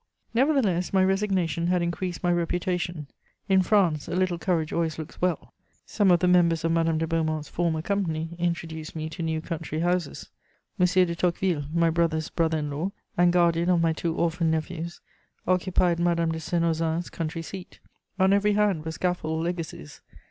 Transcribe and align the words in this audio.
Nevertheless 0.33 0.91
my 0.93 1.03
resignation 1.03 1.67
had 1.67 1.83
increased 1.83 2.23
my 2.23 2.31
reputation; 2.31 3.05
in 3.47 3.61
France 3.61 4.07
a 4.07 4.15
little 4.15 4.39
courage 4.39 4.73
always 4.73 4.97
looks 4.97 5.21
well. 5.21 5.53
Some 5.85 6.09
of 6.09 6.21
the 6.21 6.27
members 6.27 6.63
of 6.63 6.71
Madame 6.71 6.97
de 6.97 7.05
Beaumont's 7.05 7.49
former 7.49 7.83
company 7.83 8.35
introduced 8.39 8.95
me 8.95 9.09
to 9.11 9.21
new 9.21 9.41
country 9.41 9.81
houses. 9.81 10.29
[Sidenote: 10.83 11.09
The 11.09 11.15
Tocqueville 11.15 11.39
family.] 11.39 11.53
M. 11.53 11.59
de 11.61 11.61
Tocqueville, 11.67 11.81
my 11.81 11.89
brother's 11.91 12.29
brother 12.31 12.57
in 12.57 12.71
law, 12.71 12.91
and 13.15 13.31
guardian 13.31 13.69
of 13.69 13.79
my 13.81 13.93
two 13.93 14.15
orphaned 14.15 14.49
nephews, 14.49 15.01
occupied 15.45 15.99
Madame 15.99 16.31
de 16.31 16.39
Senozan's 16.39 17.11
country 17.11 17.43
seat. 17.43 17.79
On 18.17 18.33
every 18.33 18.53
hand 18.53 18.83
were 18.83 18.91
scaffold 18.91 19.43
legacies. 19.43 20.01